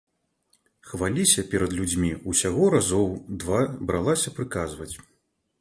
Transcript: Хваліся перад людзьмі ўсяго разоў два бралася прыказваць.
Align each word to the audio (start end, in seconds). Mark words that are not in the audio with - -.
Хваліся 0.91 1.43
перад 1.51 1.75
людзьмі 1.79 2.09
ўсяго 2.33 2.63
разоў 2.77 3.07
два 3.45 3.61
бралася 3.91 4.37
прыказваць. 4.39 4.95